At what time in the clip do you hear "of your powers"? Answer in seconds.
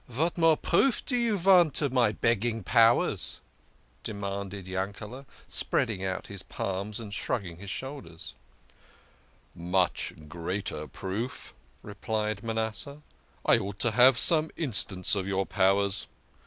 15.13-16.07